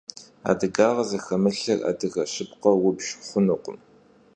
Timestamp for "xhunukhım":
3.27-3.77